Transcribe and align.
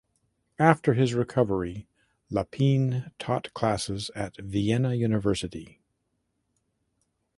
After 0.57 0.95
his 0.95 1.13
recovery 1.13 1.87
Lapine 2.31 3.11
taught 3.19 3.53
classes 3.53 4.09
at 4.15 4.35
Vienna 4.37 4.95
University. 4.95 5.79